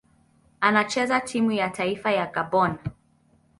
[0.61, 2.77] Anachezea timu ya taifa ya Gabon.